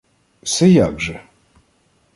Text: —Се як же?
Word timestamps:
—Се 0.53 0.67
як 0.69 0.99
же? 1.01 1.21